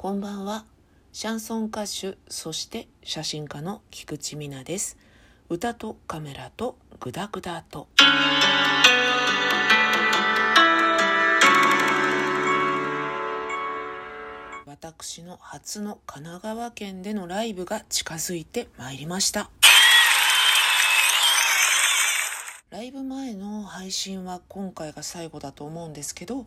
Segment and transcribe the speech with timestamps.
[0.00, 0.64] こんばんは。
[1.12, 4.96] シャンソン歌手、そして写真家の菊池美奈です。
[5.48, 7.88] 歌とカメラとグダグダと。
[14.66, 19.50] 私の初の神奈川県でのライブが近づいてまいりました。
[22.70, 26.46] ライブ前の配信は今回が最後だと思うんですけど、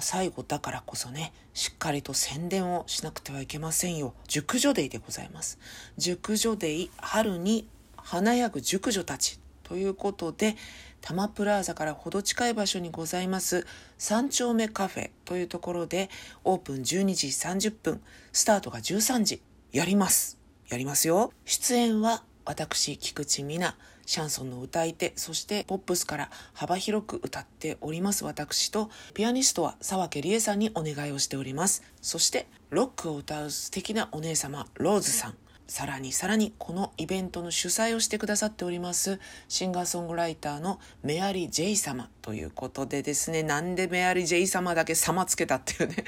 [0.00, 4.14] 最後だからこそね、しっかりと宣伝をしなくてはいけませんよ。
[4.28, 5.58] 熟女デイでございます。
[5.96, 10.56] 熟女デイ春に華やぐ熟女たちということで、
[11.00, 13.64] 多摩プラザからほど近い場所にございます
[13.96, 16.10] 三丁目カフェというところで
[16.42, 18.00] オープン12時30分、
[18.32, 19.42] スタートが13時。
[19.72, 20.38] やります。
[20.68, 21.32] やりますよ。
[21.44, 31.82] 出演は私、菊池美奈、シャンソンの歌い手、そしてポップスから幅広く歌っております私と、ピアニストは沢家理恵さんにお願いをしております。
[32.00, 35.34] そして、ロックを歌う素敵なお姉様、ローズさん。
[35.68, 46.04] さらにさらにこのイベントの主催をしてくださっておりますシンガーソングライターのメアリー・ジェイ様ということでですねなんでメアリー・ジェイ様だけ様つけたっていうね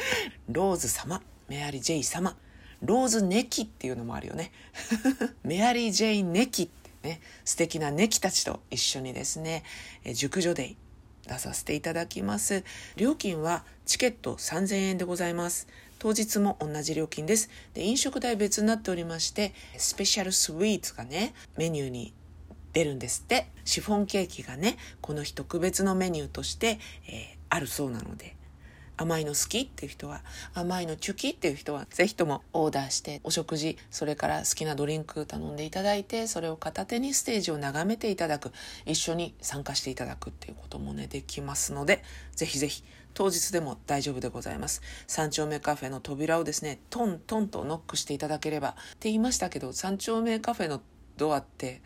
[0.48, 2.36] ローズ様メアリー・ジェイ様
[2.82, 4.52] ローズ・ネキっていうのもあるよね
[5.42, 6.70] メアリー・ジェイ・ネキ
[7.02, 9.64] ね、素敵なネキたちと一緒にですね、
[10.04, 10.76] え熟女デイ
[11.28, 12.64] 出させていただきます。
[12.96, 15.68] 料金はチケット3000円でございます。
[15.98, 17.50] 当日も同じ料金です。
[17.74, 22.14] で、飲食代別になっておりまして、スペシャルスイーツがね、メニューに
[22.72, 23.48] 出るんですって。
[23.64, 28.36] シフォンケーキがね、この日特別のメニューとして、えー、あるそうなので、
[28.98, 30.22] 甘いの好きっていう人は、
[30.54, 38.52] 甘いのチュキっていう人は、ぜひともオーダーして、お食事、それから好きなドリンク頼んでいただいて、それを片手にステージを眺めていただく、
[38.84, 42.02] 一緒に参加していただくっていうこともね、できますので、
[42.34, 42.82] ぜひぜひ、
[43.14, 44.82] 当日でも大丈夫でございます。
[45.06, 50.82] 三丁目カフェの扉をですね、トントンとノックしていただければ、って言いましたけど、三丁目カフェの
[51.16, 51.82] ドアって、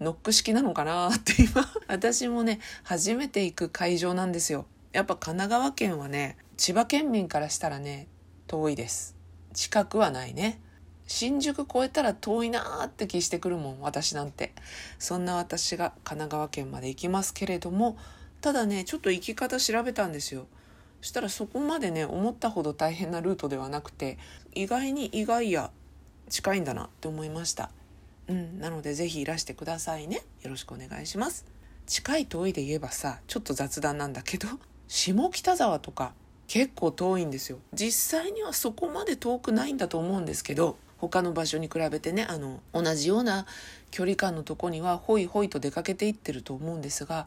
[0.00, 4.66] ノック式なのかなって今、私もね、初めて行く会場なんですよ。
[4.92, 8.08] やっぱ神奈川県はね、千葉県民からしたらね、
[8.46, 9.14] 遠いです。
[9.52, 10.58] 近くはないね。
[11.06, 14.54] 新宿越えたら遠いなーって気してくるもん、私なんて。
[14.98, 17.98] そんな私が神奈川県まで行きますけれども、
[18.40, 20.46] ただね、ちょっと行き方調べたんですよ。
[21.02, 24.16] そしたらそこまでね、思ったほど大変なルートではなくて、
[24.54, 25.70] 意外に意外や
[26.30, 27.70] 近いんだなって思いました。
[28.28, 30.22] うん、なのでぜひいらしてくださいね。
[30.40, 31.44] よろしくお願いします。
[31.86, 34.48] 近い遠いで言えばさ、ちょっと雑談なんだけど、
[34.88, 36.14] 下北沢とか
[36.46, 37.58] 結構遠いんですよ。
[37.72, 43.46] 実際にはそこまで遠くないんだと思うんですけど他の場所に比べてねあの同じような
[43.90, 47.26] 距離感のとこにはホイホイと出かけていってると思うんですが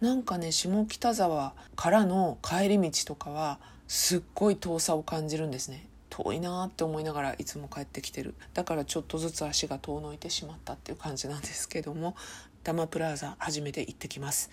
[0.00, 5.86] なんかね下北沢からの帰り道とかはすっごい遠さを感じるんですね。
[6.10, 8.34] 遠いなって思いながらいつも帰ってきてる。
[8.54, 12.14] だからちょっとずつ足が遠のいてしまったっていう感じなんですけども
[12.62, 14.50] 多摩プラザ初めて行ってきます。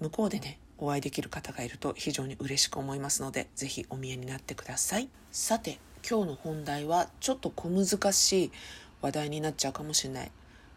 [0.00, 8.52] 向こうでねお会いできる方がいると非常に嬉しく思いますので是非お見えになってくださいさて今日の本題はちょっと小難しい
[9.02, 10.30] 話題になっちゃうかもしれない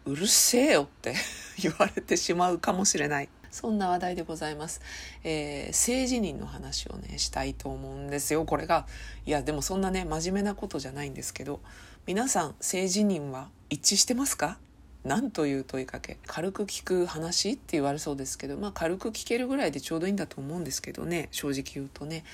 [0.06, 1.14] うるせえよって
[1.60, 4.80] 言われてしまうかもしれないそんな話題でございます。
[5.22, 8.44] えー、政治人の話をね、したいと思うんですよ。
[8.44, 8.84] これが。
[9.26, 11.60] いや、でもそんなね、真面目なことじゃないんですけど、
[12.04, 14.58] 皆さん、政治人は一致してますか？
[15.04, 16.18] 何という問いかけ？
[16.26, 21.28] 軽く聞く話って言われそうですけどまあ軽く聞けるぐらいでちょうどいいんだと思うんですけどね。
[21.30, 22.24] 正直言うとね。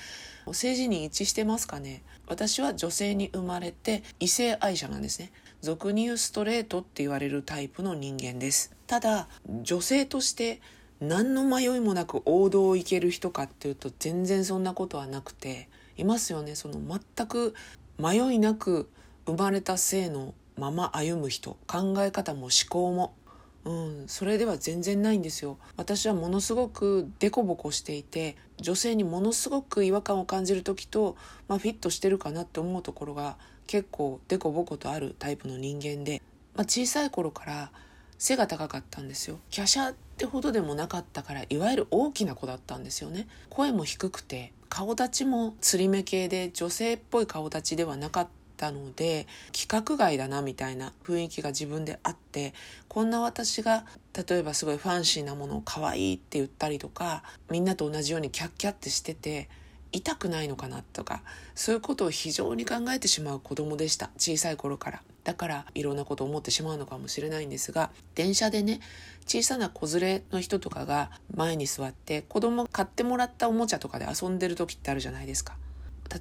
[0.47, 2.01] 政治に一致してますかね？
[2.27, 5.31] 私は女性に生まれて異性愛者なんですね。
[5.61, 8.73] 俗に言うストレートって言われるタイプの人間です。
[8.87, 9.27] ただ
[9.63, 10.61] 女性として
[11.01, 15.67] 何の迷いもなく王道を行ける人かっていうと全然そんなことはなくて
[15.97, 16.55] いますよね。
[16.55, 17.53] その全く
[17.99, 18.89] 迷いなく
[19.25, 23.15] 生まれた性のまま歩む人考え方も思考も。
[23.63, 25.57] うん、それでは全然ないんですよ。
[25.75, 31.15] 私はものすごくデコボコしていて女性にものすごく違和感を感じる時と、
[31.47, 36.21] まあ、フィットしてるかなって思うところが結構デコボコとあるタイプの人間で、
[36.55, 37.71] まあ、小さい頃から
[38.19, 39.39] 背が高かったんですよ。
[39.55, 43.27] 華奢ってほどでもなかったからいわゆる大きな子だったんですよね。
[43.49, 48.27] 声も低くて顔立ちもつり目系で女性っぽい顔立ちではなかっ
[48.61, 52.53] たので規格外だなみたいな雰囲気が自分であって
[52.87, 59.49] こんな私が例えばすごいファンシーなものを可愛いって言ったりとかみんなと同じようにキャッキャってしてて
[59.91, 61.23] 痛くないのかなとか
[61.55, 65.01] そういうことを非常に考えてしまう子供でした小さい頃から。
[65.23, 68.79] だからいろんなことを思ってしまうのかもしれないんですが電車でね
[69.27, 75.57] 小さな子連れの人とかが前に座って子供買ってもらったおもちゃとかで遊んでる時ってあるじゃないですか。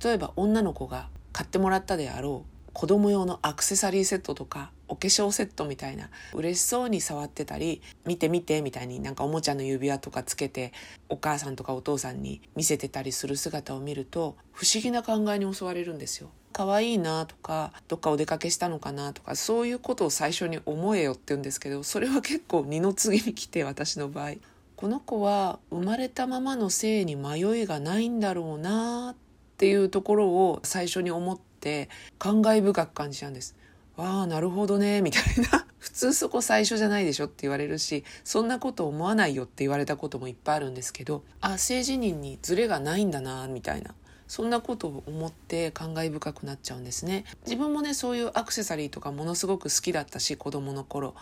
[0.05, 10.73] 例えば女の子が買ってもらったであろう子供用のアクセサリーセットとかお化粧セットみたいな嬉しそうに触ってたり見て見てみたいになんかおもちゃの指輪とかつけて
[11.09, 16.31] お母さんとかお父さんに見せてたりする姿を見ると不思議な考えに襲われるんですよ。
[16.53, 24.33] 可愛いなとかどっかお出かけしたのかなとかそういうことを最初に思えよって言うんですけどそれは結構二の次に来て私の場合
[24.75, 29.30] この子は生まれたままの性に迷いがないんだろうなって
[29.61, 33.55] ていうところを最初に思って感慨深く感じちゃうんです。
[33.99, 35.23] ああなるほどねみたい
[35.53, 35.67] な。
[35.79, 43.95] 普通そこ最初じゃないでしょって言われるしそんなこと思わないよって言われたこともいっぱいあるんですけどあ性自認にズレがないんだなみたいな。
[44.27, 47.25] そんなことを思って感慨深くなっちゃうんですね。
[47.45, 51.15] 自分もねそういうアクセサリーとかものすごく好きだったし子供の頃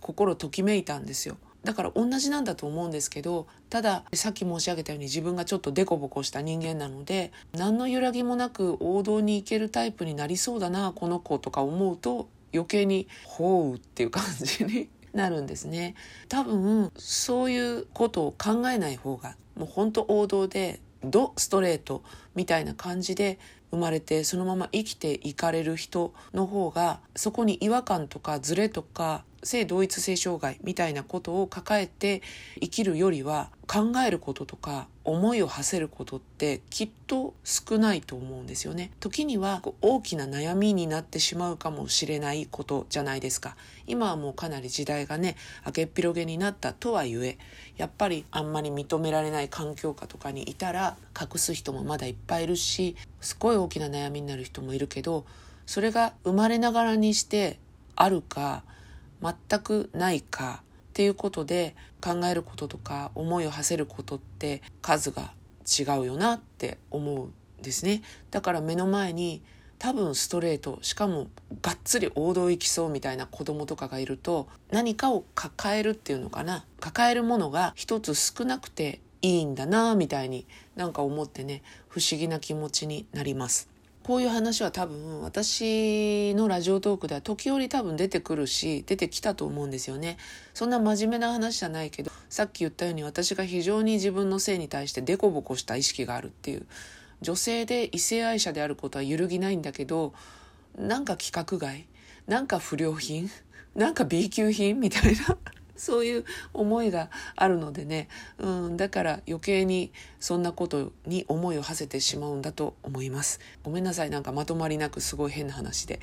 [0.00, 1.38] 心ときめいたんですよ。
[1.64, 15.94] だから同じなんだと思うんですけどたださっき申し上げたように自分がちょっとデコボコした人間なので何の揺らぎもなく王道に行けるタイプになりそうだなこの子とか思うと余計に「ほう」っていう感じに なるんですね。
[16.28, 22.02] 多分そういうことを考えない方がもう本当王道でドストレート
[22.34, 23.38] みたいな感じで
[23.70, 32.22] 生まれてそのまま生きていかれる人の方がそこに違和感とかズレとか性同一性障害みたいなことを抱えて
[32.60, 38.90] 生きるよりは考えることとか思いを馳せることってきっと少ないと思うんですよね。
[38.98, 43.56] 時には大きな悩みになってしまうかもしれないことじゃないですか。
[43.86, 45.36] 今はもうかなり時代がね、
[45.66, 47.36] 明けっぴろげになったとはいえ、
[47.76, 55.26] やっぱりあんまり認められない環境下とかにいたら隠す人もまだいっぱいいるし、すごい大きな悩みになる人もいるけど、
[55.66, 57.58] それが生まれながらにして
[57.96, 58.62] あるか、
[59.20, 60.62] 全くないか
[60.98, 65.30] っていうことで考えることとか思いを馳せることって数が
[65.64, 68.02] 違うよなって思うんですね。
[68.32, 69.40] だから目の前に
[69.78, 71.28] 多分ストレートしかも
[71.62, 76.64] がっつり王道行きそうみたいな子供とかがいると何かを抱えるっていうのかな。
[76.80, 83.68] 抱えるものが一つ少なくていいんだなみたいになんか思ってね不思議な気持ちになります。
[84.08, 90.16] こういう話は多分私のラジオトークでは時折多分出てくるし出てきたと思うんですよね。
[90.54, 96.64] そんな真面目な話じゃないけどさっき言ったように私が非常に自分の性に対してデコボコした意識があるっていう。
[97.20, 100.14] 女性で異性愛者であることは揺るぎないんだけど
[100.78, 101.84] なんか規格外？
[102.26, 103.28] なんか不良品？
[103.76, 104.80] なんか B 級品？
[104.80, 105.36] みたいな。
[105.80, 108.08] そういう思いがあるのでね、
[108.38, 113.40] うん、だから余計にそんなことに思いを馳せてしまうんだと思います。
[113.62, 116.00] ごめんなさい、なんかまとまりなくすごい変な話で。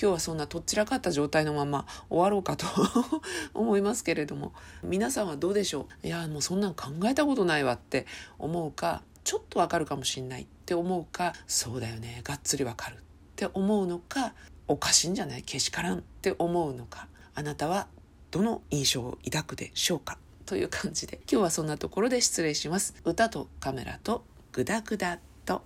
[0.00, 2.66] 今日はそんなとっちらかった状態のまま終わろうかと
[3.52, 4.52] 思いますけれども、
[4.84, 6.06] 皆さんはどうでしょう？
[6.06, 8.06] いや、もうそんなん考えたことないわって
[8.38, 13.00] 思うか、ちょっとわかるかもしんないって思うか、そうだよね、がっつりわかるっ
[13.34, 14.34] て思うのか、
[14.68, 15.42] おかしいんじゃない？
[15.42, 17.88] けしからんって思うのか、あなたは
[18.30, 20.18] どの印象を抱くでしょうか？
[20.44, 22.94] という感じで今日はそんなところで失礼します。
[23.04, 25.18] 歌とカメラとグダグダ